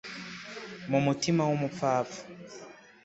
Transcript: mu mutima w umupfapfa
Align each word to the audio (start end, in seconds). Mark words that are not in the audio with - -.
mu 0.89 0.99
mutima 1.05 1.41
w 1.49 1.51
umupfapfa 1.57 2.19